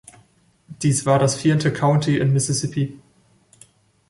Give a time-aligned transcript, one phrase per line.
[0.81, 2.97] Dies war das vierte County in Mississippi.